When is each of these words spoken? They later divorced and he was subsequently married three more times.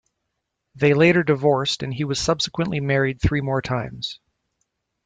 They 0.73 0.95
later 0.95 1.21
divorced 1.21 1.83
and 1.83 1.93
he 1.93 2.05
was 2.05 2.17
subsequently 2.19 2.79
married 2.79 3.21
three 3.21 3.41
more 3.41 3.61
times. 3.61 4.19